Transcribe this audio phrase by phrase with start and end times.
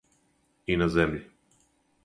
[0.75, 1.23] И на земљи.